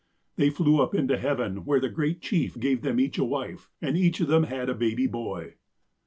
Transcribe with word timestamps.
"They 0.35 0.49
flew 0.49 0.81
up 0.81 0.95
into 0.95 1.15
heaven, 1.15 1.57
where 1.63 1.79
the 1.79 1.87
Great 1.87 2.21
Chief 2.21 2.59
gave 2.59 2.81
them 2.81 2.99
each 2.99 3.19
a 3.19 3.23
wife, 3.23 3.69
and 3.83 3.95
each 3.95 4.19
of 4.19 4.29
them 4.29 4.45
had 4.45 4.67
a 4.67 4.73
baby 4.73 5.05
boy. 5.05 5.53